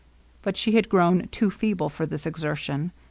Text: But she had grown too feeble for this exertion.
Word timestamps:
But 0.41 0.57
she 0.57 0.71
had 0.71 0.89
grown 0.89 1.27
too 1.27 1.51
feeble 1.51 1.87
for 1.87 2.07
this 2.07 2.25
exertion. 2.25 2.91